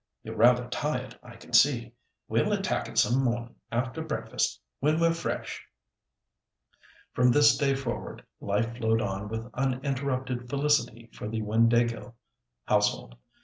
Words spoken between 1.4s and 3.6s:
see. We'll attack it some morning